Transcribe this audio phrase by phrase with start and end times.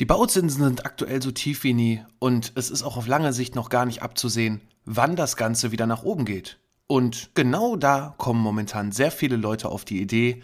[0.00, 3.56] Die Bauzinsen sind aktuell so tief wie nie und es ist auch auf lange Sicht
[3.56, 6.60] noch gar nicht abzusehen, wann das Ganze wieder nach oben geht.
[6.86, 10.42] Und genau da kommen momentan sehr viele Leute auf die Idee,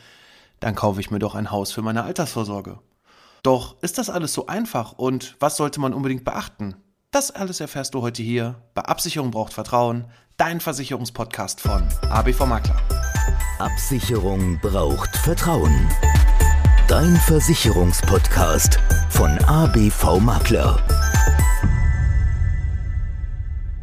[0.58, 2.80] dann kaufe ich mir doch ein Haus für meine Altersvorsorge.
[3.44, 6.74] Doch ist das alles so einfach und was sollte man unbedingt beachten?
[7.12, 12.82] Das alles erfährst du heute hier bei Absicherung braucht Vertrauen, dein Versicherungspodcast von ABV Makler.
[13.60, 15.88] Absicherung braucht Vertrauen.
[16.96, 18.78] Dein Versicherungspodcast
[19.10, 20.80] von ABV Makler.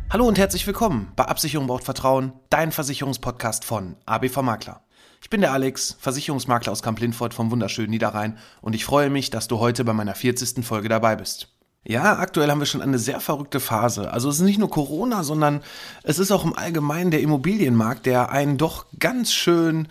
[0.10, 4.80] Hallo und herzlich willkommen bei Absicherung braucht Vertrauen, dein Versicherungspodcast von ABV Makler.
[5.22, 9.50] Ich bin der Alex, Versicherungsmakler aus Kamp-Lindfort vom wunderschönen Niederrhein und ich freue mich, dass
[9.50, 10.66] du heute bei meiner 40.
[10.66, 11.50] Folge dabei bist.
[11.84, 14.14] Ja, aktuell haben wir schon eine sehr verrückte Phase.
[14.14, 15.64] Also es ist nicht nur Corona, sondern
[16.04, 19.90] es ist auch im Allgemeinen der Immobilienmarkt, der einen doch ganz schön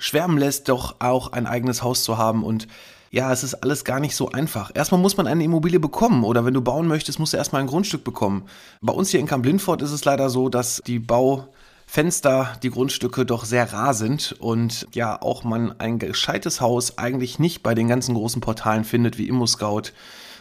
[0.00, 2.66] schwärmen lässt, doch auch ein eigenes Haus zu haben und
[3.12, 4.70] ja, es ist alles gar nicht so einfach.
[4.72, 7.66] Erstmal muss man eine Immobilie bekommen oder wenn du bauen möchtest, musst du erstmal ein
[7.66, 8.44] Grundstück bekommen.
[8.80, 13.44] Bei uns hier in Kamp-Lindfort ist es leider so, dass die Baufenster, die Grundstücke doch
[13.44, 18.14] sehr rar sind und ja, auch man ein gescheites Haus eigentlich nicht bei den ganzen
[18.14, 19.90] großen Portalen findet wie ImmoScout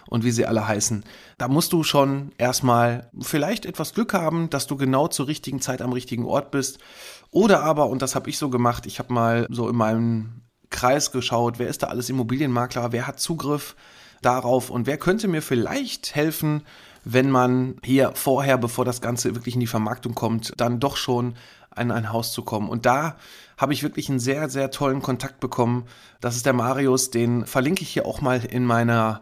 [0.10, 1.04] und wie sie alle heißen.
[1.38, 5.82] Da musst du schon erstmal vielleicht etwas Glück haben, dass du genau zur richtigen Zeit
[5.82, 6.80] am richtigen Ort bist.
[7.32, 11.12] Oder aber, und das habe ich so gemacht, ich habe mal so in meinem Kreis
[11.12, 13.76] geschaut, wer ist da alles Immobilienmakler, wer hat Zugriff
[14.22, 16.64] darauf und wer könnte mir vielleicht helfen,
[17.06, 21.36] wenn man hier vorher, bevor das Ganze wirklich in die Vermarktung kommt, dann doch schon
[21.70, 22.68] an ein Haus zu kommen.
[22.70, 23.16] Und da
[23.58, 25.86] habe ich wirklich einen sehr, sehr tollen Kontakt bekommen.
[26.20, 29.22] Das ist der Marius, den verlinke ich hier auch mal in meiner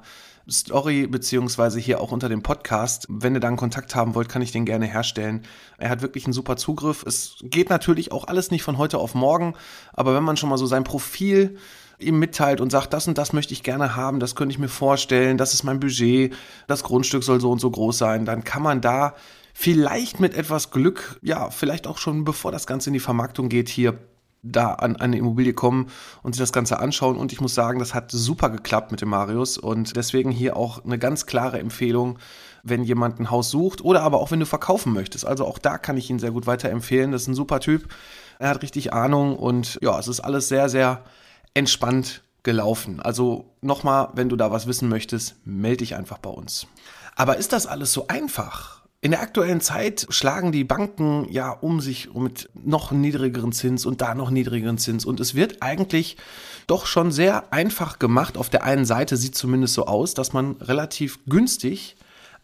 [0.50, 3.06] Story, beziehungsweise hier auch unter dem Podcast.
[3.09, 5.44] Wenn ihr dann Kontakt haben wollt, kann ich den gerne herstellen.
[5.78, 7.03] Er hat wirklich einen super Zugriff.
[7.06, 9.56] Es geht natürlich auch alles nicht von heute auf morgen,
[9.94, 11.58] aber wenn man schon mal so sein Profil
[12.00, 14.69] ihm mitteilt und sagt, das und das möchte ich gerne haben, das könnte ich mir
[14.69, 16.34] vorstellen, das ist mein Budget,
[16.68, 19.16] das Grundstück soll so und so groß sein, dann kann man da
[19.53, 23.68] vielleicht mit etwas Glück, ja, vielleicht auch schon bevor das Ganze in die Vermarktung geht,
[23.68, 23.97] hier
[24.52, 25.88] da an eine Immobilie kommen
[26.24, 27.18] und sich das Ganze anschauen.
[27.18, 29.58] Und ich muss sagen, das hat super geklappt mit dem Marius.
[29.58, 32.19] Und deswegen hier auch eine ganz klare Empfehlung,
[32.63, 35.25] wenn jemand ein Haus sucht oder aber auch wenn du verkaufen möchtest.
[35.25, 37.12] Also auch da kann ich ihn sehr gut weiterempfehlen.
[37.12, 37.88] Das ist ein super Typ.
[38.40, 41.03] Er hat richtig Ahnung und ja, es ist alles sehr, sehr
[41.53, 43.00] entspannt gelaufen.
[43.00, 46.68] Also nochmal, wenn du da was wissen möchtest, melde dich einfach bei uns.
[47.16, 48.76] Aber ist das alles so einfach?
[49.00, 54.02] In der aktuellen Zeit schlagen die Banken ja um sich mit noch niedrigeren Zins und
[54.02, 56.18] da noch niedrigeren Zins und es wird eigentlich
[56.66, 58.38] doch schon sehr einfach gemacht.
[58.38, 61.96] Auf der einen Seite sieht zumindest so aus, dass man relativ günstig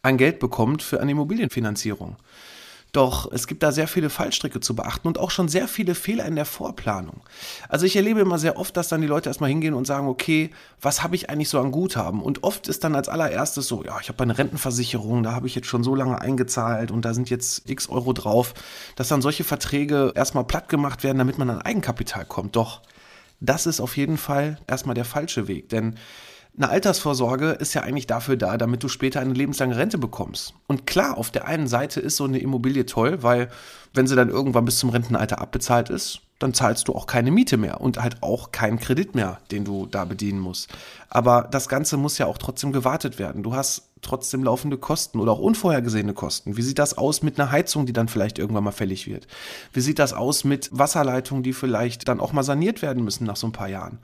[0.03, 2.17] ein Geld bekommt für eine Immobilienfinanzierung.
[2.93, 6.25] Doch es gibt da sehr viele Fallstricke zu beachten und auch schon sehr viele Fehler
[6.25, 7.21] in der Vorplanung.
[7.67, 10.51] Also ich erlebe immer sehr oft, dass dann die Leute erstmal hingehen und sagen, okay,
[10.79, 12.21] was habe ich eigentlich so an Guthaben?
[12.21, 15.55] Und oft ist dann als allererstes so, ja, ich habe eine Rentenversicherung, da habe ich
[15.55, 18.53] jetzt schon so lange eingezahlt und da sind jetzt x Euro drauf,
[18.95, 22.55] dass dann solche Verträge erstmal platt gemacht werden, damit man an Eigenkapital kommt.
[22.55, 22.83] Doch
[23.39, 25.95] das ist auf jeden Fall erstmal der falsche Weg, denn
[26.55, 30.53] eine Altersvorsorge ist ja eigentlich dafür da, damit du später eine lebenslange Rente bekommst.
[30.67, 33.49] Und klar, auf der einen Seite ist so eine Immobilie toll, weil
[33.93, 37.57] wenn sie dann irgendwann bis zum Rentenalter abbezahlt ist, dann zahlst du auch keine Miete
[37.57, 40.69] mehr und halt auch keinen Kredit mehr, den du da bedienen musst.
[41.09, 43.43] Aber das Ganze muss ja auch trotzdem gewartet werden.
[43.43, 46.57] Du hast trotzdem laufende Kosten oder auch unvorhergesehene Kosten.
[46.57, 49.25] Wie sieht das aus mit einer Heizung, die dann vielleicht irgendwann mal fällig wird?
[49.71, 53.37] Wie sieht das aus mit Wasserleitungen, die vielleicht dann auch mal saniert werden müssen nach
[53.37, 53.99] so ein paar Jahren?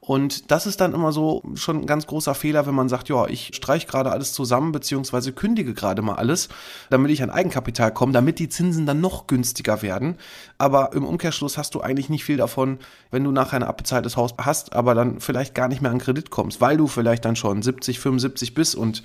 [0.00, 3.26] Und das ist dann immer so schon ein ganz großer Fehler, wenn man sagt, ja,
[3.26, 6.48] ich streich gerade alles zusammen, beziehungsweise kündige gerade mal alles,
[6.90, 10.16] damit ich an Eigenkapital komme, damit die Zinsen dann noch günstiger werden.
[10.58, 12.78] Aber im Umkehrschluss hast du eigentlich nicht viel davon,
[13.10, 16.30] wenn du nachher ein abbezahltes Haus hast, aber dann vielleicht gar nicht mehr an Kredit
[16.30, 19.02] kommst, weil du vielleicht dann schon 70, 75 bist und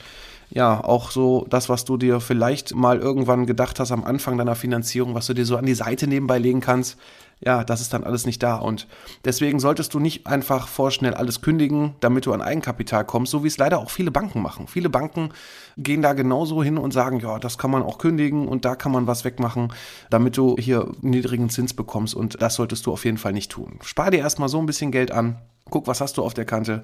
[0.52, 4.56] ja, auch so das, was du dir vielleicht mal irgendwann gedacht hast am Anfang deiner
[4.56, 6.98] Finanzierung, was du dir so an die Seite nebenbei legen kannst,
[7.44, 8.56] ja, das ist dann alles nicht da.
[8.56, 8.88] Und
[9.26, 13.48] deswegen solltest du nicht einfach vorschnell alles kündigen, damit du an Eigenkapital kommst, so wie
[13.48, 14.68] es leider auch viele Banken machen.
[14.68, 15.30] Viele Banken
[15.76, 18.92] gehen da genauso hin und sagen, ja, das kann man auch kündigen und da kann
[18.92, 19.74] man was wegmachen,
[20.12, 22.14] damit du hier niedrigen Zins bekommst.
[22.14, 23.80] Und das solltest du auf jeden Fall nicht tun.
[23.82, 26.84] Spar dir erstmal so ein bisschen Geld an, guck, was hast du auf der Kante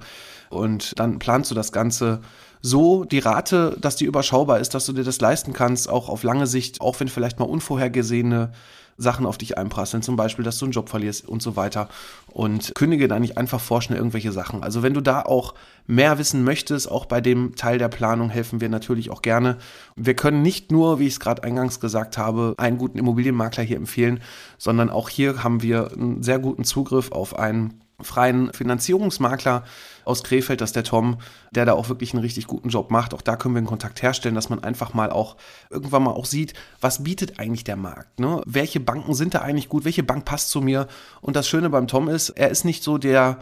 [0.50, 2.22] und dann planst du das Ganze
[2.62, 6.24] so die Rate, dass die überschaubar ist, dass du dir das leisten kannst, auch auf
[6.24, 8.52] lange Sicht, auch wenn vielleicht mal unvorhergesehene
[8.98, 11.88] Sachen auf dich einprasseln, zum Beispiel, dass du einen Job verlierst und so weiter.
[12.32, 14.64] Und kündige da nicht einfach vorschnell irgendwelche Sachen.
[14.64, 15.54] Also wenn du da auch
[15.86, 19.58] mehr wissen möchtest, auch bei dem Teil der Planung helfen wir natürlich auch gerne.
[19.96, 23.78] Wir können nicht nur, wie ich es gerade eingangs gesagt habe, einen guten Immobilienmakler hier
[23.78, 24.20] empfehlen,
[24.58, 29.64] sondern auch hier haben wir einen sehr guten Zugriff auf einen freien Finanzierungsmakler
[30.06, 31.18] aus Krefeld, das ist der Tom,
[31.52, 33.14] der da auch wirklich einen richtig guten Job macht.
[33.14, 35.36] Auch da können wir einen Kontakt herstellen, dass man einfach mal auch
[35.72, 38.20] irgendwann mal auch sieht, was bietet eigentlich der Markt?
[38.20, 38.42] Ne?
[38.46, 39.84] Welche Banken sind da eigentlich gut?
[39.84, 40.88] Welche Bank passt zu mir?
[41.22, 43.40] Und das Schöne beim Tom ist, er ist nicht so der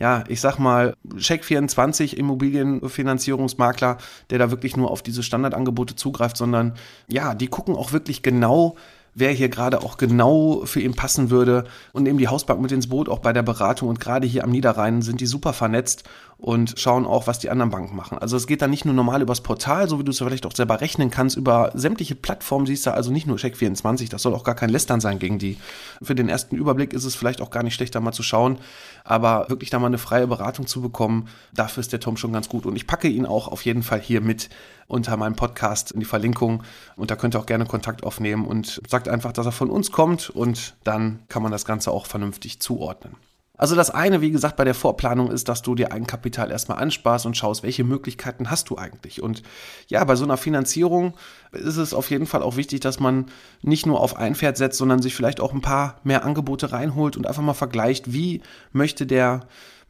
[0.00, 3.98] ja, ich sag mal, Check24 Immobilienfinanzierungsmakler,
[4.30, 6.74] der da wirklich nur auf diese Standardangebote zugreift, sondern
[7.08, 8.76] ja, die gucken auch wirklich genau,
[9.14, 12.88] wer hier gerade auch genau für ihn passen würde und nehmen die Hausbank mit ins
[12.88, 13.88] Boot, auch bei der Beratung.
[13.88, 16.04] Und gerade hier am Niederrhein sind die super vernetzt
[16.38, 18.16] und schauen auch, was die anderen Banken machen.
[18.16, 20.54] Also es geht dann nicht nur normal übers Portal, so wie du es vielleicht auch
[20.54, 24.44] selber rechnen kannst, über sämtliche Plattformen siehst du also nicht nur Check24, das soll auch
[24.44, 25.58] gar kein Lästern sein gegen die.
[26.00, 28.58] Für den ersten Überblick ist es vielleicht auch gar nicht schlecht, da mal zu schauen,
[29.02, 32.48] aber wirklich da mal eine freie Beratung zu bekommen, dafür ist der Tom schon ganz
[32.48, 32.66] gut.
[32.66, 34.48] Und ich packe ihn auch auf jeden Fall hier mit
[34.86, 36.62] unter meinem Podcast in die Verlinkung
[36.96, 39.90] und da könnt ihr auch gerne Kontakt aufnehmen und sagt einfach, dass er von uns
[39.90, 43.16] kommt und dann kann man das Ganze auch vernünftig zuordnen.
[43.58, 47.26] Also das eine, wie gesagt, bei der Vorplanung ist, dass du dir Eigenkapital erstmal ansparst
[47.26, 49.20] und schaust, welche Möglichkeiten hast du eigentlich.
[49.20, 49.42] Und
[49.88, 51.14] ja, bei so einer Finanzierung
[51.52, 53.26] ist es auf jeden Fall auch wichtig, dass man
[53.60, 57.16] nicht nur auf ein Pferd setzt, sondern sich vielleicht auch ein paar mehr Angebote reinholt
[57.16, 58.40] und einfach mal vergleicht, wie
[58.72, 59.40] möchte der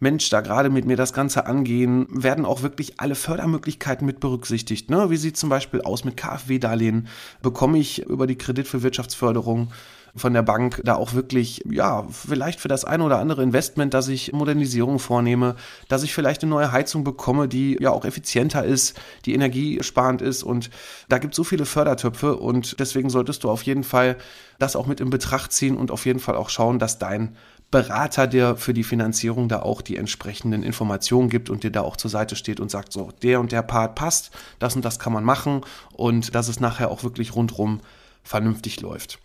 [0.00, 4.91] Mensch da gerade mit mir das Ganze angehen, werden auch wirklich alle Fördermöglichkeiten mit berücksichtigt.
[4.91, 5.11] Ne?
[5.11, 7.09] Wie sieht zum Beispiel aus mit KfW-Darlehen?
[7.43, 9.73] Bekomme ich über die Kredit für Wirtschaftsförderung
[10.15, 14.09] von der Bank da auch wirklich, ja, vielleicht für das eine oder andere Investment, dass
[14.09, 15.57] ich Modernisierung vornehme,
[15.89, 20.43] dass ich vielleicht eine neue Heizung bekomme, die ja auch effizienter ist, die energiesparend ist
[20.43, 20.71] und
[21.09, 24.17] da gibt es so viele Fördertöpfe und deswegen solltest du auf jeden Fall
[24.59, 27.37] das auch mit in Betracht ziehen und auf jeden Fall auch schauen, dass dein
[27.71, 31.99] Berater dir für die Finanzierung da auch die entsprechenden Informationen gibt und dir da auch
[31.99, 35.13] zur Seite steht und sagt, so, der und der Part passt, das und das kann
[35.13, 35.61] man machen
[35.93, 37.81] und dass es nachher auch wirklich rundrum
[38.23, 39.19] vernünftig läuft.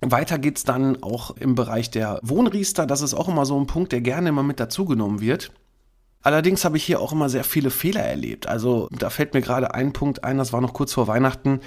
[0.00, 2.86] Weiter geht's dann auch im Bereich der Wohnriester.
[2.86, 5.50] Das ist auch immer so ein Punkt, der gerne immer mit dazugenommen wird.
[6.22, 8.48] Allerdings habe ich hier auch immer sehr viele Fehler erlebt.
[8.48, 11.60] Also da fällt mir gerade ein Punkt ein, das war noch kurz vor Weihnachten.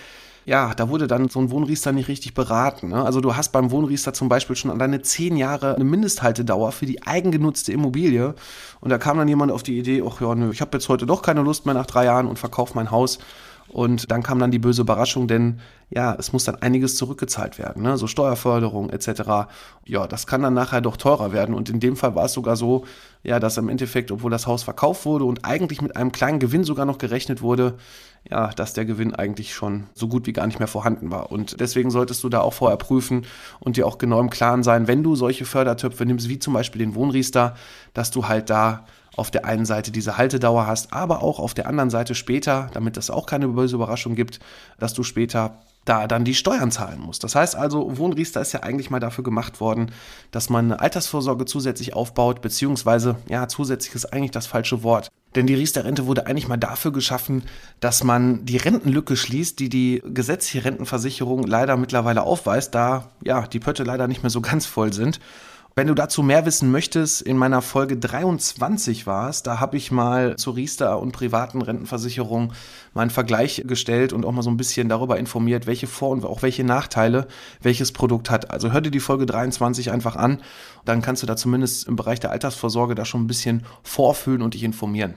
[0.46, 2.90] Ja, da wurde dann so ein Wohnriester nicht richtig beraten.
[2.90, 3.04] Ne?
[3.04, 7.04] Also du hast beim Wohnriester zum Beispiel schon alleine zehn Jahre eine Mindesthaltedauer für die
[7.04, 8.34] eigengenutzte Immobilie.
[8.80, 11.06] Und da kam dann jemand auf die Idee, ach ja, nö, ich habe jetzt heute
[11.06, 13.20] doch keine Lust mehr nach drei Jahren und verkaufe mein Haus.
[13.72, 17.84] Und dann kam dann die böse Überraschung, denn ja, es muss dann einiges zurückgezahlt werden,
[17.84, 17.98] ne?
[17.98, 19.50] so Steuerförderung etc.
[19.86, 21.56] Ja, das kann dann nachher doch teurer werden.
[21.56, 22.86] Und in dem Fall war es sogar so,
[23.24, 26.66] ja, dass im Endeffekt, obwohl das Haus verkauft wurde und eigentlich mit einem kleinen Gewinn
[26.66, 27.76] sogar noch gerechnet wurde,
[28.30, 31.32] ja, dass der Gewinn eigentlich schon so gut wie gar nicht mehr vorhanden war.
[31.32, 33.26] Und deswegen solltest du da auch vorher prüfen
[33.60, 36.80] und dir auch genau im Klaren sein, wenn du solche Fördertöpfe nimmst, wie zum Beispiel
[36.80, 37.56] den Wohnriester,
[37.94, 38.86] dass du halt da
[39.16, 42.98] auf der einen Seite diese Haltedauer hast, aber auch auf der anderen Seite später, damit
[42.98, 44.40] es auch keine böse Überraschung gibt,
[44.80, 47.24] dass du später da dann die Steuern zahlen musst.
[47.24, 49.92] Das heißt also, Wohnriester ist ja eigentlich mal dafür gemacht worden,
[50.30, 55.10] dass man eine Altersvorsorge zusätzlich aufbaut, beziehungsweise, ja, zusätzlich ist eigentlich das falsche Wort.
[55.36, 57.44] Denn die Riester-Rente wurde eigentlich mal dafür geschaffen,
[57.80, 63.60] dass man die Rentenlücke schließt, die die gesetzliche Rentenversicherung leider mittlerweile aufweist, da ja die
[63.60, 65.20] Pötte leider nicht mehr so ganz voll sind.
[65.74, 69.90] Wenn du dazu mehr wissen möchtest, in meiner Folge 23 war es, da habe ich
[69.90, 72.52] mal zur Riester und privaten Rentenversicherung
[72.94, 76.26] mal einen Vergleich gestellt und auch mal so ein bisschen darüber informiert, welche Vor- und
[76.26, 77.26] auch welche Nachteile
[77.62, 78.52] welches Produkt hat.
[78.52, 80.42] Also hör dir die Folge 23 einfach an,
[80.84, 84.56] dann kannst du da zumindest im Bereich der Altersvorsorge da schon ein bisschen vorfühlen und
[84.56, 85.14] dich informieren.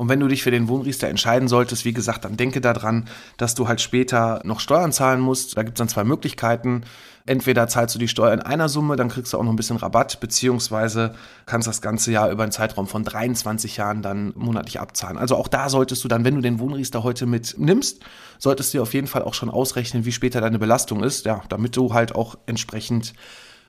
[0.00, 3.54] Und wenn du dich für den Wohnriester entscheiden solltest, wie gesagt, dann denke daran, dass
[3.54, 5.58] du halt später noch Steuern zahlen musst.
[5.58, 6.84] Da gibt es dann zwei Möglichkeiten.
[7.30, 9.76] Entweder zahlst du die Steuer in einer Summe, dann kriegst du auch noch ein bisschen
[9.76, 11.14] Rabatt, beziehungsweise
[11.46, 15.16] kannst das ganze Jahr über einen Zeitraum von 23 Jahren dann monatlich abzahlen.
[15.16, 18.00] Also auch da solltest du dann, wenn du den Wohnriester heute mitnimmst,
[18.40, 21.40] solltest du dir auf jeden Fall auch schon ausrechnen, wie später deine Belastung ist, ja,
[21.48, 23.12] damit du halt auch entsprechend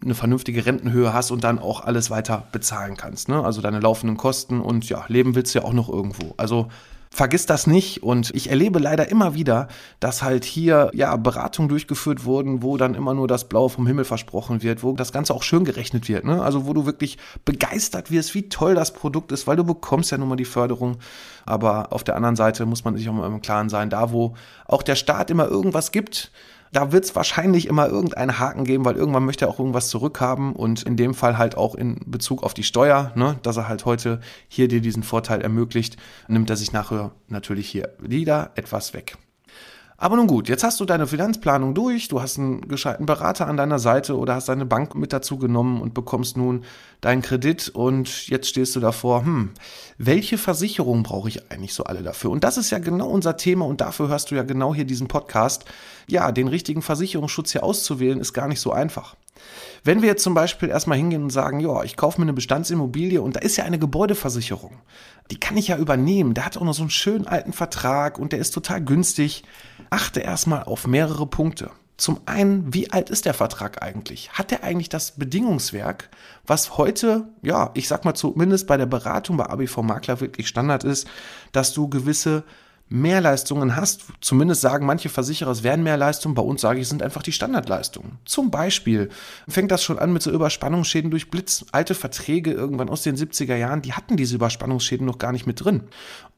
[0.03, 3.29] eine vernünftige Rentenhöhe hast und dann auch alles weiter bezahlen kannst.
[3.29, 3.43] Ne?
[3.43, 6.33] Also deine laufenden Kosten und ja, leben willst du ja auch noch irgendwo.
[6.37, 6.69] Also
[7.13, 8.01] vergiss das nicht.
[8.01, 9.67] Und ich erlebe leider immer wieder,
[9.99, 14.05] dass halt hier ja Beratungen durchgeführt wurden, wo dann immer nur das Blaue vom Himmel
[14.05, 16.23] versprochen wird, wo das Ganze auch schön gerechnet wird.
[16.23, 16.41] Ne?
[16.41, 20.17] Also wo du wirklich begeistert wirst, wie toll das Produkt ist, weil du bekommst ja
[20.17, 20.97] nun mal die Förderung.
[21.45, 24.35] Aber auf der anderen Seite muss man sich auch mal im Klaren sein, da wo
[24.65, 26.31] auch der Staat immer irgendwas gibt,
[26.71, 30.53] da wird es wahrscheinlich immer irgendeinen Haken geben, weil irgendwann möchte er auch irgendwas zurückhaben
[30.53, 33.85] und in dem Fall halt auch in Bezug auf die Steuer, ne, dass er halt
[33.85, 39.17] heute hier dir diesen Vorteil ermöglicht, nimmt er sich nachher natürlich hier wieder etwas weg.
[40.01, 43.55] Aber nun gut, jetzt hast du deine Finanzplanung durch, du hast einen gescheiten Berater an
[43.55, 46.63] deiner Seite oder hast deine Bank mit dazu genommen und bekommst nun
[47.01, 49.51] deinen Kredit und jetzt stehst du davor, hm,
[49.99, 52.31] welche Versicherung brauche ich eigentlich so alle dafür?
[52.31, 55.07] Und das ist ja genau unser Thema und dafür hörst du ja genau hier diesen
[55.07, 55.65] Podcast.
[56.07, 59.15] Ja, den richtigen Versicherungsschutz hier auszuwählen ist gar nicht so einfach.
[59.83, 63.21] Wenn wir jetzt zum Beispiel erstmal hingehen und sagen, ja, ich kaufe mir eine Bestandsimmobilie
[63.21, 64.77] und da ist ja eine Gebäudeversicherung,
[65.31, 68.31] die kann ich ja übernehmen, der hat auch noch so einen schönen alten Vertrag und
[68.31, 69.43] der ist total günstig.
[69.89, 71.71] Achte erstmal auf mehrere Punkte.
[71.97, 74.31] Zum einen, wie alt ist der Vertrag eigentlich?
[74.31, 76.09] Hat er eigentlich das Bedingungswerk,
[76.47, 80.83] was heute, ja, ich sag mal zumindest bei der Beratung bei ABV Makler wirklich Standard
[80.83, 81.07] ist,
[81.51, 82.43] dass du gewisse
[82.91, 84.03] Mehrleistungen hast.
[84.19, 86.35] Zumindest sagen manche Versicherer, es wären Mehrleistungen.
[86.35, 88.19] Bei uns sage ich, sind einfach die Standardleistungen.
[88.25, 89.09] Zum Beispiel
[89.47, 91.65] fängt das schon an mit so Überspannungsschäden durch Blitz.
[91.71, 95.63] Alte Verträge irgendwann aus den 70er Jahren, die hatten diese Überspannungsschäden noch gar nicht mit
[95.63, 95.83] drin.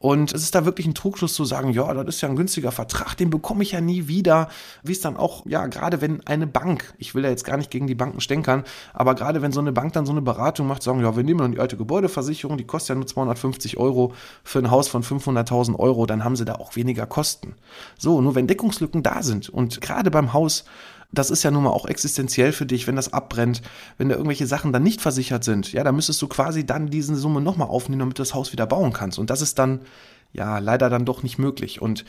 [0.04, 2.74] Und es ist da wirklich ein Trugschluss zu sagen, ja, das ist ja ein günstiger
[2.74, 4.50] Vertrag, den bekomme ich ja nie wieder.
[4.84, 7.72] Wie es dann auch, ja, gerade wenn eine Bank, ich will ja jetzt gar nicht
[7.72, 10.84] gegen die Banken stänkern, aber gerade wenn so eine Bank dann so eine Beratung macht,
[10.84, 14.60] sagen, ja, wir nehmen dann die alte Gebäudeversicherung, die kostet ja nur 250 Euro für
[14.60, 17.56] ein Haus von 500.000 Euro, dann haben sie da auch weniger Kosten.
[17.98, 20.66] So, nur wenn Deckungslücken da sind und gerade beim Haus
[21.14, 23.62] das ist ja nun mal auch existenziell für dich, wenn das abbrennt,
[23.98, 27.16] wenn da irgendwelche Sachen dann nicht versichert sind, ja, da müsstest du quasi dann diese
[27.16, 29.20] Summe nochmal aufnehmen, damit du das Haus wieder bauen kannst.
[29.20, 29.82] Und das ist dann,
[30.34, 31.82] ja, leider dann doch nicht möglich.
[31.82, 32.04] Und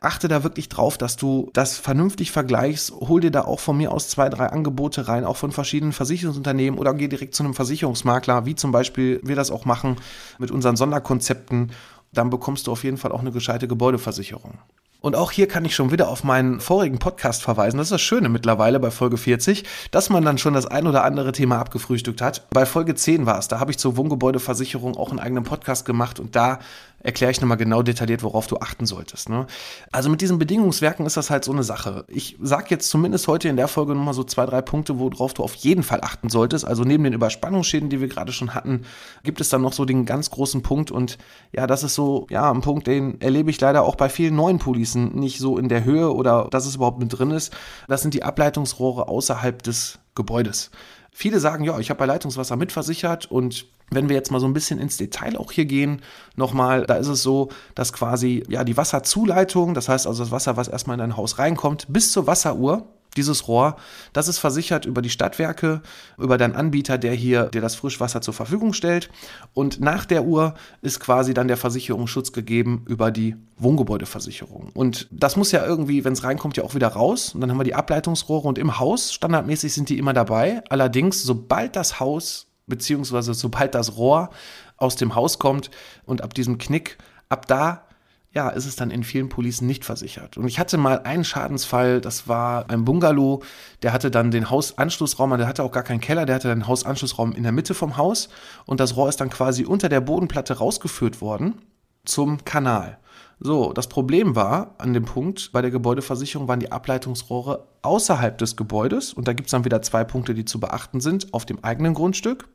[0.00, 2.92] achte da wirklich drauf, dass du das vernünftig vergleichst.
[2.92, 6.78] Hol dir da auch von mir aus zwei, drei Angebote rein, auch von verschiedenen Versicherungsunternehmen
[6.80, 9.96] oder geh direkt zu einem Versicherungsmakler, wie zum Beispiel wir das auch machen
[10.38, 11.70] mit unseren Sonderkonzepten.
[12.12, 14.58] Dann bekommst du auf jeden Fall auch eine gescheite Gebäudeversicherung.
[15.00, 17.78] Und auch hier kann ich schon wieder auf meinen vorigen Podcast verweisen.
[17.78, 21.04] Das ist das Schöne mittlerweile bei Folge 40, dass man dann schon das ein oder
[21.04, 22.50] andere Thema abgefrühstückt hat.
[22.50, 26.20] Bei Folge 10 war es, da habe ich zur Wohngebäudeversicherung auch einen eigenen Podcast gemacht
[26.20, 26.58] und da
[27.02, 29.28] erkläre ich nochmal genau detailliert, worauf du achten solltest.
[29.28, 29.46] Ne?
[29.90, 32.04] Also mit diesen Bedingungswerken ist das halt so eine Sache.
[32.08, 35.42] Ich sage jetzt zumindest heute in der Folge nochmal so zwei, drei Punkte, worauf du
[35.42, 36.66] auf jeden Fall achten solltest.
[36.66, 38.82] Also neben den Überspannungsschäden, die wir gerade schon hatten,
[39.24, 41.18] gibt es dann noch so den ganz großen Punkt und
[41.52, 44.58] ja, das ist so, ja, ein Punkt, den erlebe ich leider auch bei vielen neuen
[44.58, 47.52] Policen nicht so in der Höhe oder dass es überhaupt mit drin ist.
[47.88, 50.70] Das sind die Ableitungsrohre außerhalb des Gebäudes.
[51.12, 54.52] Viele sagen, ja, ich habe bei Leitungswasser mitversichert und wenn wir jetzt mal so ein
[54.52, 56.02] bisschen ins Detail auch hier gehen,
[56.36, 60.56] nochmal, da ist es so, dass quasi ja die Wasserzuleitung, das heißt also das Wasser,
[60.56, 63.76] was erstmal in dein Haus reinkommt, bis zur Wasseruhr, dieses Rohr,
[64.12, 65.82] das ist versichert über die Stadtwerke,
[66.18, 69.10] über deinen Anbieter, der hier dir das Frischwasser zur Verfügung stellt.
[69.52, 74.70] Und nach der Uhr ist quasi dann der Versicherungsschutz gegeben über die Wohngebäudeversicherung.
[74.74, 77.34] Und das muss ja irgendwie, wenn es reinkommt, ja auch wieder raus.
[77.34, 80.62] Und dann haben wir die Ableitungsrohre und im Haus, standardmäßig sind die immer dabei.
[80.68, 84.30] Allerdings, sobald das Haus beziehungsweise sobald das Rohr
[84.78, 85.70] aus dem Haus kommt
[86.06, 86.96] und ab diesem Knick,
[87.28, 87.84] ab da
[88.32, 90.36] ja, ist es dann in vielen Policen nicht versichert.
[90.36, 93.42] Und ich hatte mal einen Schadensfall, das war ein Bungalow,
[93.82, 97.32] der hatte dann den Hausanschlussraum, der hatte auch gar keinen Keller, der hatte den Hausanschlussraum
[97.32, 98.28] in der Mitte vom Haus
[98.66, 101.60] und das Rohr ist dann quasi unter der Bodenplatte rausgeführt worden
[102.04, 102.98] zum Kanal.
[103.40, 108.54] So, das Problem war an dem Punkt bei der Gebäudeversicherung waren die Ableitungsrohre außerhalb des
[108.56, 111.64] Gebäudes und da gibt es dann wieder zwei Punkte, die zu beachten sind, auf dem
[111.64, 112.48] eigenen Grundstück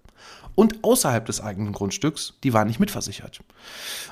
[0.55, 3.41] und außerhalb des eigenen Grundstücks, die waren nicht mitversichert.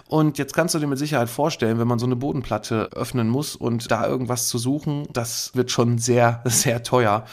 [0.08, 3.56] Und jetzt kannst du dir mit Sicherheit vorstellen, wenn man so eine Bodenplatte öffnen muss
[3.56, 7.26] und da irgendwas zu suchen, das wird schon sehr, sehr teuer.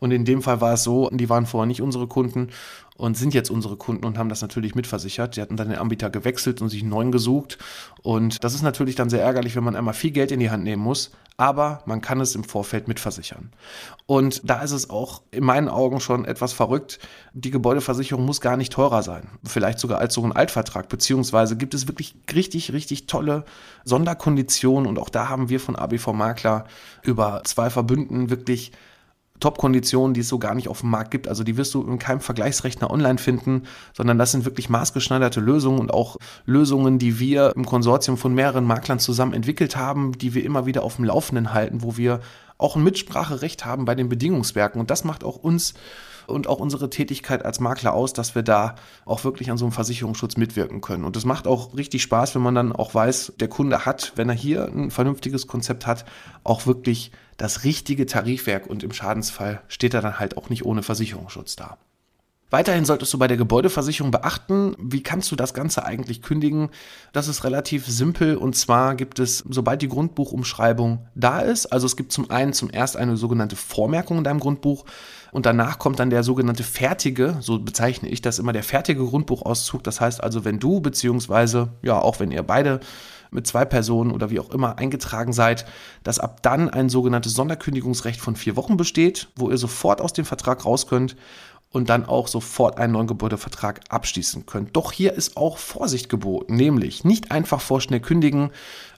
[0.00, 2.50] Und in dem Fall war es so, die waren vorher nicht unsere Kunden
[2.96, 5.36] und sind jetzt unsere Kunden und haben das natürlich mitversichert.
[5.36, 7.58] Die hatten dann den Anbieter gewechselt und sich einen neuen gesucht.
[8.02, 10.64] Und das ist natürlich dann sehr ärgerlich, wenn man einmal viel Geld in die Hand
[10.64, 13.50] nehmen muss, aber man kann es im Vorfeld mitversichern.
[14.06, 16.98] Und da ist es auch in meinen Augen schon etwas verrückt.
[17.34, 19.28] Die Gebäudeversicherung muss gar nicht teurer sein.
[19.44, 20.88] Vielleicht sogar als so ein Altvertrag.
[20.88, 23.44] Beziehungsweise gibt es wirklich richtig, richtig tolle
[23.84, 24.88] Sonderkonditionen.
[24.88, 26.64] Und auch da haben wir von ABV Makler
[27.02, 28.72] über zwei Verbünden wirklich
[29.40, 31.28] Top-Konditionen, die es so gar nicht auf dem Markt gibt.
[31.28, 33.62] Also die wirst du in keinem Vergleichsrechner online finden,
[33.92, 38.64] sondern das sind wirklich maßgeschneiderte Lösungen und auch Lösungen, die wir im Konsortium von mehreren
[38.64, 42.20] Maklern zusammen entwickelt haben, die wir immer wieder auf dem Laufenden halten, wo wir
[42.58, 44.80] auch ein Mitspracherecht haben bei den Bedingungswerken.
[44.80, 45.74] Und das macht auch uns
[46.26, 48.74] und auch unsere Tätigkeit als Makler aus, dass wir da
[49.04, 51.04] auch wirklich an so einem Versicherungsschutz mitwirken können.
[51.04, 54.28] Und das macht auch richtig Spaß, wenn man dann auch weiß, der Kunde hat, wenn
[54.28, 56.04] er hier ein vernünftiges Konzept hat,
[56.44, 60.82] auch wirklich das richtige Tarifwerk und im Schadensfall steht er dann halt auch nicht ohne
[60.82, 61.78] Versicherungsschutz da.
[62.48, 66.70] Weiterhin solltest du bei der Gebäudeversicherung beachten, wie kannst du das Ganze eigentlich kündigen.
[67.12, 71.96] Das ist relativ simpel und zwar gibt es, sobald die Grundbuchumschreibung da ist, also es
[71.96, 74.84] gibt zum einen zum erst eine sogenannte Vormerkung in deinem Grundbuch
[75.32, 79.82] und danach kommt dann der sogenannte fertige, so bezeichne ich das immer, der fertige Grundbuchauszug.
[79.82, 82.78] Das heißt also, wenn du beziehungsweise ja auch wenn ihr beide
[83.30, 85.66] mit zwei Personen oder wie auch immer eingetragen seid,
[86.02, 90.24] dass ab dann ein sogenanntes Sonderkündigungsrecht von vier Wochen besteht, wo ihr sofort aus dem
[90.24, 91.16] Vertrag raus könnt
[91.76, 94.74] und dann auch sofort einen neuen Gebäudevertrag abschließen könnt.
[94.74, 98.50] Doch hier ist auch Vorsicht geboten, nämlich nicht einfach vorschnell kündigen,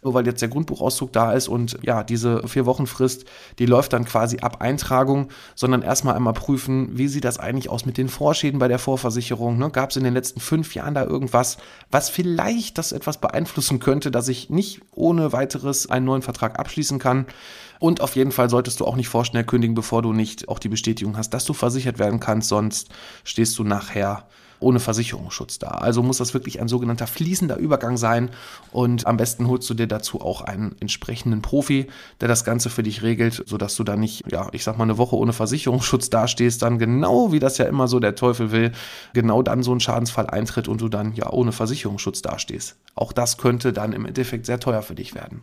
[0.05, 3.25] nur weil jetzt der Grundbuchauszug da ist und ja, diese vier Wochen Frist,
[3.59, 7.85] die läuft dann quasi ab Eintragung, sondern erstmal einmal prüfen, wie sieht das eigentlich aus
[7.85, 9.59] mit den Vorschäden bei der Vorversicherung?
[9.59, 9.71] Ne?
[9.71, 11.57] Gab es in den letzten fünf Jahren da irgendwas,
[11.91, 17.01] was vielleicht das etwas beeinflussen könnte, dass ich nicht ohne weiteres einen neuen Vertrag abschließen
[17.01, 17.27] kann?
[17.79, 20.69] Und auf jeden Fall solltest du auch nicht vorschnell kündigen, bevor du nicht auch die
[20.69, 22.89] Bestätigung hast, dass du versichert werden kannst, sonst
[23.25, 24.25] stehst du nachher
[24.61, 25.69] ohne Versicherungsschutz da.
[25.69, 28.31] Also muss das wirklich ein sogenannter fließender Übergang sein
[28.73, 31.87] und am besten holst du dir dazu auch einen entsprechenden Profi,
[32.21, 34.99] der das Ganze für dich regelt, sodass du da nicht, ja, ich sag mal, eine
[34.99, 38.73] Woche ohne Versicherungsschutz dastehst, dann genau wie das ja immer so der Teufel will,
[39.15, 42.77] genau dann so ein Schadensfall eintritt und du dann ja ohne Versicherungsschutz dastehst.
[42.95, 45.43] Auch das könnte dann im Endeffekt sehr teuer für dich werden.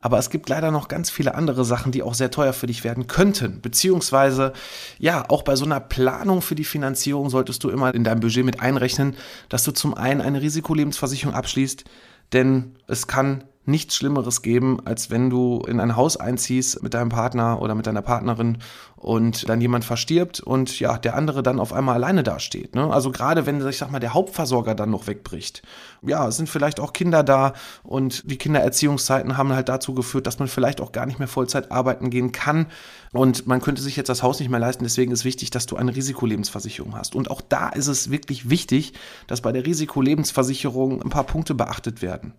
[0.00, 2.84] Aber es gibt leider noch ganz viele andere Sachen, die auch sehr teuer für dich
[2.84, 3.60] werden könnten.
[3.60, 4.52] Beziehungsweise,
[4.98, 8.44] ja, auch bei so einer Planung für die Finanzierung solltest du immer in deinem Budget
[8.44, 9.16] mit einrechnen,
[9.48, 11.84] dass du zum einen eine Risikolebensversicherung abschließt,
[12.32, 17.10] denn es kann nichts Schlimmeres geben, als wenn du in ein Haus einziehst mit deinem
[17.10, 18.58] Partner oder mit deiner Partnerin
[18.96, 22.74] und dann jemand verstirbt und ja, der andere dann auf einmal alleine dasteht.
[22.74, 22.92] Ne?
[22.92, 25.62] Also gerade wenn, ich sag mal, der Hauptversorger dann noch wegbricht.
[26.02, 27.52] Ja, es sind vielleicht auch Kinder da
[27.84, 31.70] und die Kindererziehungszeiten haben halt dazu geführt, dass man vielleicht auch gar nicht mehr Vollzeit
[31.70, 32.66] arbeiten gehen kann
[33.12, 34.84] und man könnte sich jetzt das Haus nicht mehr leisten.
[34.84, 37.14] Deswegen ist wichtig, dass du eine Risikolebensversicherung hast.
[37.14, 38.94] Und auch da ist es wirklich wichtig,
[39.26, 42.34] dass bei der Risikolebensversicherung ein paar Punkte beachtet werden.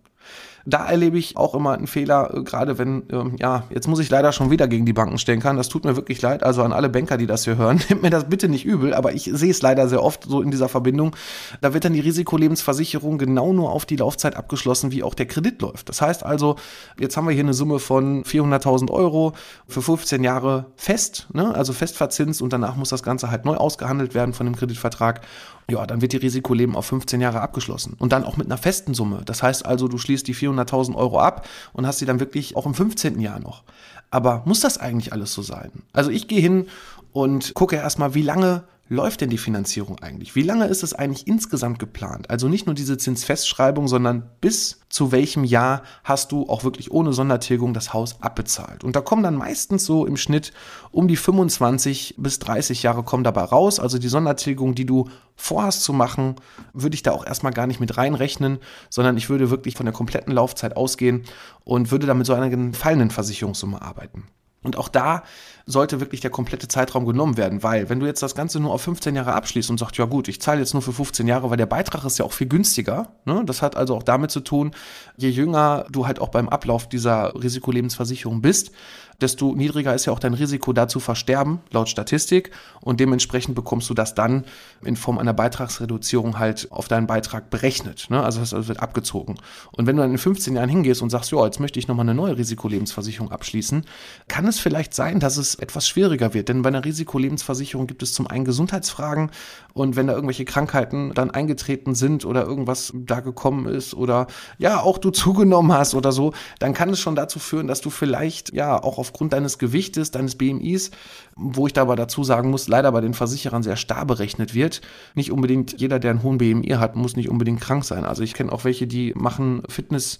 [0.65, 4.09] Da erlebe ich auch immer einen Fehler, äh, gerade wenn, ähm, ja, jetzt muss ich
[4.09, 5.57] leider schon wieder gegen die Banken stänkern.
[5.57, 6.43] Das tut mir wirklich leid.
[6.43, 9.13] Also an alle Banker, die das hier hören, nehmt mir das bitte nicht übel, aber
[9.13, 11.15] ich sehe es leider sehr oft so in dieser Verbindung.
[11.61, 15.61] Da wird dann die Risikolebensversicherung genau nur auf die Laufzeit abgeschlossen, wie auch der Kredit
[15.61, 15.89] läuft.
[15.89, 16.55] Das heißt also,
[16.99, 19.33] jetzt haben wir hier eine Summe von 400.000 Euro
[19.67, 21.53] für 15 Jahre fest, ne?
[21.55, 25.21] also festverzinst und danach muss das Ganze halt neu ausgehandelt werden von dem Kreditvertrag
[25.69, 27.95] ja, dann wird die Risikoleben auf 15 Jahre abgeschlossen.
[27.97, 29.21] Und dann auch mit einer festen Summe.
[29.25, 32.65] Das heißt also, du schließt die 400.000 Euro ab und hast sie dann wirklich auch
[32.65, 33.19] im 15.
[33.19, 33.63] Jahr noch.
[34.11, 35.71] Aber muss das eigentlich alles so sein?
[35.93, 36.67] Also ich gehe hin
[37.13, 40.35] und gucke erstmal, wie lange läuft denn die Finanzierung eigentlich?
[40.35, 42.29] Wie lange ist es eigentlich insgesamt geplant?
[42.29, 47.13] Also nicht nur diese Zinsfestschreibung, sondern bis zu welchem Jahr hast du auch wirklich ohne
[47.13, 48.83] Sondertilgung das Haus abbezahlt?
[48.83, 50.51] Und da kommen dann meistens so im Schnitt
[50.91, 53.79] um die 25 bis 30 Jahre kommen dabei raus.
[53.79, 56.35] Also die Sondertilgung, die du vorhast zu machen,
[56.73, 58.57] würde ich da auch erstmal gar nicht mit reinrechnen,
[58.89, 61.23] sondern ich würde wirklich von der kompletten Laufzeit ausgehen
[61.63, 64.23] und würde damit so einer fallenden Versicherungssumme arbeiten.
[64.61, 65.23] Und auch da
[65.65, 68.81] sollte wirklich der komplette Zeitraum genommen werden, weil wenn du jetzt das Ganze nur auf
[68.81, 71.57] 15 Jahre abschließt und sagst, ja gut, ich zahle jetzt nur für 15 Jahre, weil
[71.57, 73.13] der Beitrag ist ja auch viel günstiger.
[73.25, 73.43] Ne?
[73.45, 74.71] Das hat also auch damit zu tun,
[75.15, 78.71] je jünger du halt auch beim Ablauf dieser Risikolebensversicherung bist,
[79.21, 82.51] desto niedriger ist ja auch dein Risiko dazu versterben, laut Statistik.
[82.81, 84.45] Und dementsprechend bekommst du das dann
[84.83, 88.07] in Form einer Beitragsreduzierung halt auf deinen Beitrag berechnet.
[88.09, 88.23] Ne?
[88.23, 89.35] Also das wird abgezogen.
[89.71, 92.05] Und wenn du dann in 15 Jahren hingehst und sagst, ja, jetzt möchte ich nochmal
[92.05, 93.85] eine neue Risikolebensversicherung abschließen,
[94.27, 96.49] kann es vielleicht sein, dass es etwas schwieriger wird.
[96.49, 99.31] Denn bei einer Risikolebensversicherung gibt es zum einen Gesundheitsfragen
[99.73, 104.27] und wenn da irgendwelche Krankheiten dann eingetreten sind oder irgendwas da gekommen ist oder
[104.57, 107.89] ja, auch du zugenommen hast oder so, dann kann es schon dazu führen, dass du
[107.89, 110.91] vielleicht ja auch aufgrund deines Gewichtes, deines BMIs,
[111.35, 114.81] wo ich dabei dazu sagen muss, leider bei den Versicherern sehr starr berechnet wird.
[115.15, 118.05] Nicht unbedingt jeder, der einen hohen BMI hat, muss nicht unbedingt krank sein.
[118.05, 120.19] Also ich kenne auch welche, die machen Fitness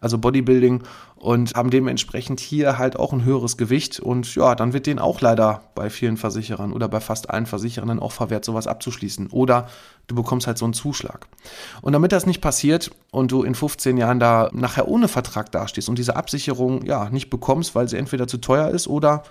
[0.00, 0.82] also Bodybuilding
[1.16, 5.20] und haben dementsprechend hier halt auch ein höheres Gewicht und ja, dann wird denen auch
[5.20, 9.68] leider bei vielen Versicherern oder bei fast allen Versicherern auch verwehrt, sowas abzuschließen oder
[10.06, 11.26] du bekommst halt so einen Zuschlag.
[11.82, 15.88] Und damit das nicht passiert und du in 15 Jahren da nachher ohne Vertrag dastehst
[15.88, 19.22] und diese Absicherung ja nicht bekommst, weil sie entweder zu teuer ist oder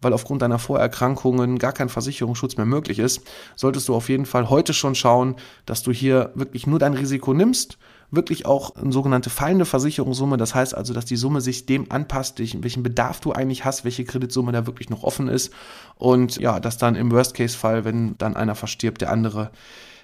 [0.00, 3.22] weil aufgrund deiner Vorerkrankungen gar kein Versicherungsschutz mehr möglich ist,
[3.54, 7.32] solltest du auf jeden Fall heute schon schauen, dass du hier wirklich nur dein Risiko
[7.34, 7.78] nimmst
[8.12, 10.36] wirklich auch eine sogenannte fallende Versicherungssumme.
[10.36, 14.04] Das heißt also, dass die Summe sich dem anpasst, welchen Bedarf du eigentlich hast, welche
[14.04, 15.52] Kreditsumme da wirklich noch offen ist.
[15.96, 19.50] Und ja, dass dann im Worst-Case-Fall, wenn dann einer verstirbt, der andere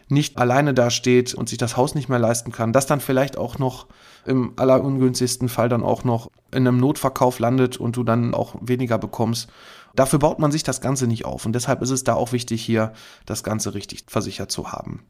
[0.09, 3.59] nicht alleine dasteht und sich das Haus nicht mehr leisten kann, dass dann vielleicht auch
[3.59, 3.87] noch
[4.27, 8.99] im allerungünstigsten Fall dann auch noch in einem Notverkauf landet und du dann auch weniger
[8.99, 9.49] bekommst.
[9.95, 12.63] Dafür baut man sich das Ganze nicht auf und deshalb ist es da auch wichtig,
[12.63, 12.93] hier
[13.27, 15.05] das Ganze richtig versichert zu haben.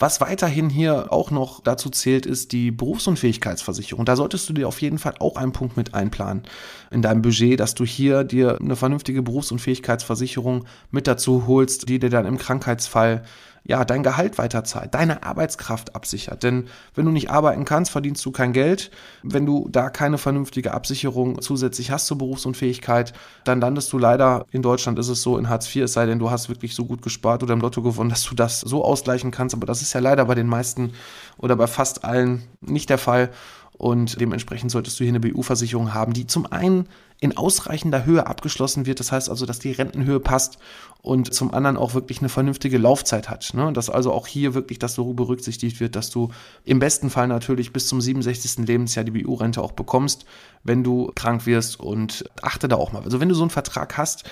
[0.00, 4.04] Was weiterhin hier auch noch dazu zählt, ist die Berufsunfähigkeitsversicherung.
[4.04, 6.42] Da solltest du dir auf jeden Fall auch einen Punkt mit einplanen
[6.90, 12.10] in deinem Budget, dass du hier dir eine vernünftige Berufsunfähigkeitsversicherung mit dazu holst, die dir
[12.10, 13.22] dann im Krankheitsfall
[13.66, 16.42] ja, dein Gehalt weiterzahlt, deine Arbeitskraft absichert.
[16.42, 18.90] Denn wenn du nicht arbeiten kannst, verdienst du kein Geld.
[19.22, 24.60] Wenn du da keine vernünftige Absicherung zusätzlich hast zur Berufsunfähigkeit, dann landest du leider, in
[24.60, 27.00] Deutschland ist es so, in Hartz IV, es sei denn, du hast wirklich so gut
[27.00, 29.54] gespart oder im Lotto gewonnen, dass du das so ausgleichen kannst.
[29.54, 30.92] Aber das ist ja leider bei den meisten
[31.38, 33.30] oder bei fast allen nicht der Fall.
[33.76, 36.86] Und dementsprechend solltest du hier eine BU-Versicherung haben, die zum einen
[37.20, 39.00] in ausreichender Höhe abgeschlossen wird.
[39.00, 40.58] Das heißt also, dass die Rentenhöhe passt
[41.00, 43.52] und zum anderen auch wirklich eine vernünftige Laufzeit hat.
[43.54, 43.72] Ne?
[43.72, 46.30] Dass also auch hier wirklich das so berücksichtigt wird, dass du
[46.64, 48.66] im besten Fall natürlich bis zum 67.
[48.66, 50.24] Lebensjahr die BU-Rente auch bekommst,
[50.64, 53.02] wenn du krank wirst und achte da auch mal.
[53.02, 54.24] Also wenn du so einen Vertrag hast,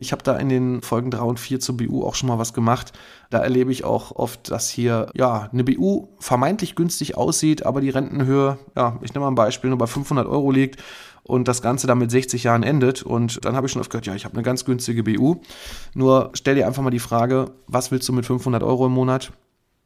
[0.00, 2.52] ich habe da in den Folgen 3 und 4 zur BU auch schon mal was
[2.52, 2.92] gemacht.
[3.30, 7.90] Da erlebe ich auch oft, dass hier ja eine BU vermeintlich günstig aussieht, aber die
[7.90, 10.82] Rentenhöhe, ja, ich nehme mal ein Beispiel, nur bei 500 Euro liegt
[11.22, 13.02] und das Ganze dann mit 60 Jahren endet.
[13.02, 15.36] Und dann habe ich schon oft gehört, ja, ich habe eine ganz günstige BU.
[15.94, 19.32] Nur stell dir einfach mal die Frage, was willst du mit 500 Euro im Monat?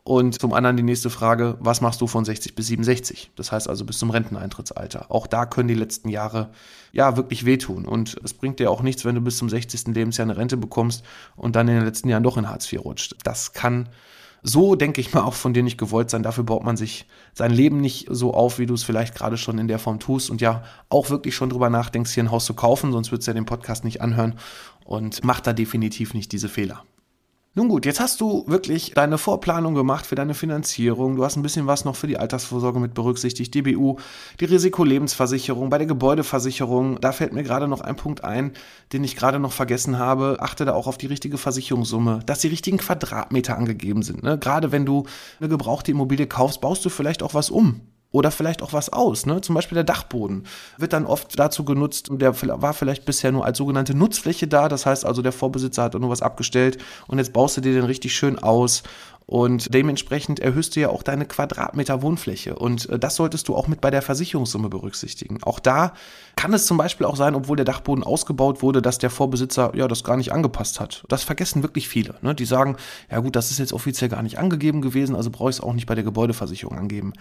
[0.07, 3.31] Und zum anderen die nächste Frage, was machst du von 60 bis 67?
[3.37, 5.11] Das heißt also bis zum Renteneintrittsalter.
[5.11, 6.51] Auch da können die letzten Jahre
[6.93, 7.87] ja wirklich wehtun.
[7.87, 9.95] Und es bringt dir auch nichts, wenn du bis zum 60.
[9.95, 11.05] Lebensjahr eine Rente bekommst
[11.37, 13.17] und dann in den letzten Jahren doch in Hartz IV rutscht.
[13.25, 13.89] Das kann
[14.43, 16.23] so, denke ich mal, auch von dir nicht gewollt sein.
[16.23, 19.57] Dafür baut man sich sein Leben nicht so auf, wie du es vielleicht gerade schon
[19.57, 22.53] in der Form tust und ja auch wirklich schon drüber nachdenkst, hier ein Haus zu
[22.53, 24.35] kaufen, sonst würdest du ja den Podcast nicht anhören
[24.85, 26.85] und mach da definitiv nicht diese Fehler.
[27.57, 31.15] Nun gut, jetzt hast du wirklich deine Vorplanung gemacht für deine Finanzierung.
[31.15, 33.99] Du hast ein bisschen was noch für die Altersvorsorge mit berücksichtigt, DBU,
[34.41, 37.01] die Risikolebensversicherung, bei der Gebäudeversicherung.
[37.01, 38.55] Da fällt mir gerade noch ein Punkt ein,
[38.93, 40.39] den ich gerade noch vergessen habe.
[40.41, 44.25] Achte da auch auf die richtige Versicherungssumme, dass die richtigen Quadratmeter angegeben sind.
[44.25, 44.37] Ne?
[44.37, 45.05] Gerade wenn du
[45.39, 47.83] eine gebrauchte Immobilie kaufst, baust du vielleicht auch was um
[48.15, 49.27] oder vielleicht auch was aus.
[49.27, 49.41] Ne?
[49.41, 50.47] Zum Beispiel der Dachboden
[50.79, 54.69] wird dann oft dazu genutzt, der war vielleicht bisher nur als sogenannte Nutzfläche da.
[54.69, 57.83] Das heißt also, der Vorbesitzer hat nur was abgestellt und jetzt baust du dir den
[57.83, 58.85] richtig schön aus
[59.27, 62.57] und dementsprechend erhöhst du ja auch deine Quadratmeter Wohnfläche.
[62.57, 65.43] Und äh, das solltest du auch mit bei der Versicherungssumme berücksichtigen.
[65.43, 65.95] Auch da
[66.37, 69.89] kann es zum Beispiel auch sein, obwohl der Dachboden ausgebaut wurde, dass der Vorbesitzer ja
[69.89, 71.05] das gar nicht angepasst hat.
[71.09, 72.17] Das vergessen wirklich viele.
[72.21, 72.35] Ne?
[72.35, 72.77] Die sagen,
[73.11, 75.73] ja gut, das ist jetzt offiziell gar nicht angegeben gewesen, also brauche ich es auch
[75.73, 77.15] nicht bei der Gebäudeversicherung angeben.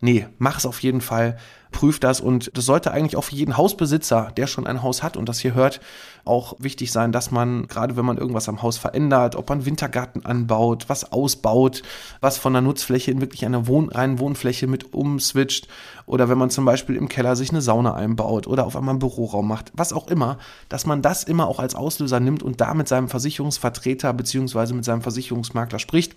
[0.00, 1.38] Nee, mach es auf jeden Fall,
[1.74, 5.16] prüf das und das sollte eigentlich auch für jeden Hausbesitzer, der schon ein Haus hat
[5.16, 5.80] und das hier hört,
[6.24, 10.24] auch wichtig sein, dass man, gerade wenn man irgendwas am Haus verändert, ob man Wintergarten
[10.24, 11.82] anbaut, was ausbaut,
[12.20, 15.66] was von der Nutzfläche in wirklich eine Wohn reinen Wohnfläche mit umswitcht
[16.06, 19.00] oder wenn man zum Beispiel im Keller sich eine Sauna einbaut oder auf einmal einen
[19.00, 22.72] Büroraum macht, was auch immer, dass man das immer auch als Auslöser nimmt und da
[22.74, 26.14] mit seinem Versicherungsvertreter beziehungsweise mit seinem Versicherungsmakler spricht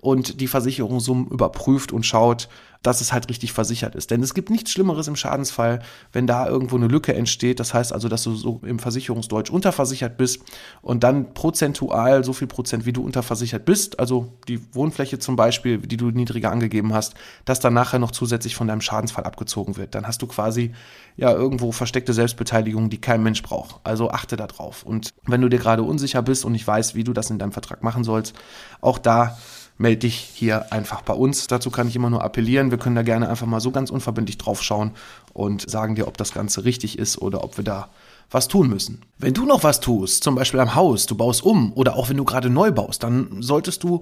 [0.00, 2.48] und die Versicherungssummen überprüft und schaut,
[2.82, 4.10] dass es halt richtig versichert ist.
[4.10, 5.80] Denn es gibt nichts Schlimmeres im Schadensfall,
[6.12, 7.60] wenn da irgendwo eine Lücke entsteht.
[7.60, 10.42] Das heißt also, dass du so im Versicherungsdeutsch unterversichert bist
[10.80, 15.78] und dann prozentual so viel Prozent, wie du unterversichert bist, also die Wohnfläche zum Beispiel,
[15.78, 17.14] die du niedriger angegeben hast,
[17.44, 19.94] dass dann nachher noch zusätzlich von deinem Schadensfall abgezogen wird.
[19.94, 20.72] Dann hast du quasi
[21.16, 23.80] ja irgendwo versteckte Selbstbeteiligung, die kein Mensch braucht.
[23.82, 24.84] Also achte darauf.
[24.84, 27.52] Und wenn du dir gerade unsicher bist und nicht weißt, wie du das in deinem
[27.52, 28.34] Vertrag machen sollst,
[28.80, 29.36] auch da
[29.78, 31.46] melde dich hier einfach bei uns.
[31.46, 32.70] Dazu kann ich immer nur appellieren.
[32.70, 34.92] Wir können da gerne einfach mal so ganz unverbindlich drauf schauen
[35.32, 37.88] und sagen dir, ob das Ganze richtig ist oder ob wir da
[38.30, 39.00] was tun müssen.
[39.16, 42.18] Wenn du noch was tust, zum Beispiel am Haus, du baust um oder auch wenn
[42.18, 44.00] du gerade neu baust, dann solltest du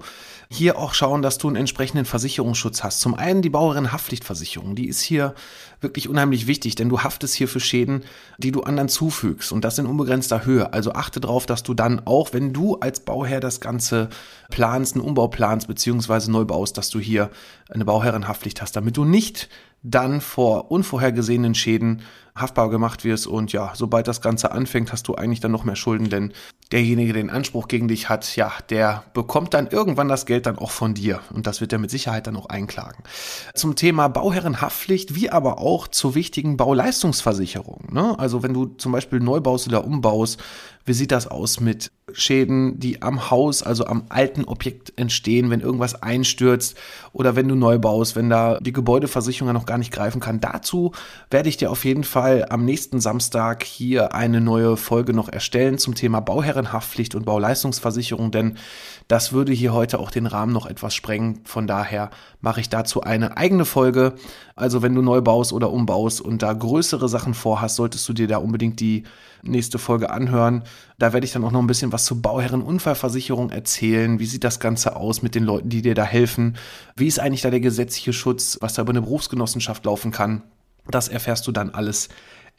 [0.49, 2.99] hier auch schauen, dass du einen entsprechenden Versicherungsschutz hast.
[2.99, 5.33] Zum einen die Bauherrin Haftpflichtversicherung, die ist hier
[5.81, 8.03] wirklich unheimlich wichtig, denn du haftest hier für Schäden,
[8.37, 10.73] die du anderen zufügst und das in unbegrenzter Höhe.
[10.73, 14.09] Also achte darauf, dass du dann auch, wenn du als Bauherr das Ganze
[14.49, 17.29] planst, einen Umbau planst beziehungsweise neu baust, dass du hier
[17.69, 19.49] eine Bauherrenhaftpflicht hast, damit du nicht
[19.83, 22.01] dann vor unvorhergesehenen Schäden
[22.35, 25.75] haftbar gemacht wirst und ja, sobald das Ganze anfängt, hast du eigentlich dann noch mehr
[25.75, 26.33] Schulden, denn
[26.71, 30.57] derjenige, der den Anspruch gegen dich hat, ja, der bekommt dann irgendwann das Geld dann
[30.59, 33.03] auch von dir und das wird er mit Sicherheit dann auch einklagen.
[33.55, 37.87] Zum Thema Bauherrenhaftpflicht, wie aber auch zur wichtigen Bauleistungsversicherung.
[37.91, 38.17] Ne?
[38.19, 40.39] Also wenn du zum Beispiel neu baust oder umbaust,
[40.85, 45.59] wie sieht das aus mit Schäden, die am Haus, also am alten Objekt entstehen, wenn
[45.59, 46.77] irgendwas einstürzt
[47.11, 50.39] oder wenn du neu baust, wenn da die Gebäudeversicherung noch gar nicht greifen kann.
[50.39, 50.93] Dazu
[51.29, 55.79] werde ich dir auf jeden Fall am nächsten Samstag hier eine neue Folge noch erstellen
[55.79, 58.57] zum Thema Bauherrenhaftpflicht und Bauleistungsversicherung, denn
[59.09, 61.41] das würde hier heute auch den Rahmen noch etwas sprengen.
[61.43, 64.13] Von daher mache ich dazu eine eigene Folge.
[64.55, 68.27] Also wenn du neu baust oder umbaust und da größere Sachen vorhast, solltest du dir
[68.27, 69.03] da unbedingt die
[69.43, 70.63] nächste Folge anhören.
[70.99, 74.19] Da werde ich dann auch noch ein bisschen was zur Bauherrenunfallversicherung erzählen.
[74.19, 76.57] Wie sieht das Ganze aus mit den Leuten, die dir da helfen?
[76.95, 80.43] Wie ist eigentlich da der gesetzliche Schutz, was da über eine Berufsgenossenschaft laufen kann?
[80.89, 82.09] Das erfährst du dann alles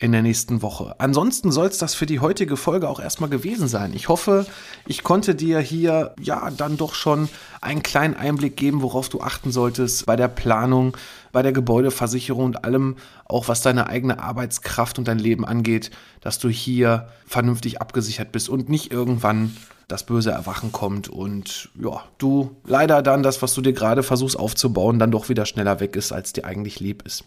[0.01, 0.95] in der nächsten Woche.
[0.99, 3.93] Ansonsten soll es das für die heutige Folge auch erstmal gewesen sein.
[3.95, 4.47] Ich hoffe,
[4.87, 7.29] ich konnte dir hier ja dann doch schon
[7.61, 10.97] einen kleinen Einblick geben, worauf du achten solltest bei der Planung,
[11.33, 16.39] bei der Gebäudeversicherung und allem, auch was deine eigene Arbeitskraft und dein Leben angeht, dass
[16.39, 19.57] du hier vernünftig abgesichert bist und nicht irgendwann
[19.89, 24.39] das böse Erwachen kommt und ja, du leider dann das, was du dir gerade versuchst
[24.39, 27.25] aufzubauen, dann doch wieder schneller weg ist, als dir eigentlich lieb ist.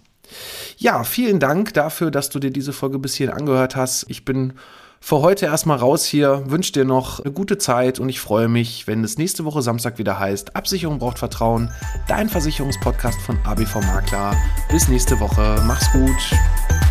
[0.78, 4.06] Ja, vielen Dank dafür, dass du dir diese Folge bis hierhin angehört hast.
[4.08, 4.54] Ich bin
[5.04, 8.86] für heute erstmal raus hier, wünsche dir noch eine gute Zeit und ich freue mich,
[8.86, 11.72] wenn es nächste Woche Samstag wieder heißt, Absicherung braucht Vertrauen,
[12.08, 14.36] dein Versicherungspodcast von ABV Makler.
[14.70, 16.91] Bis nächste Woche, mach's gut.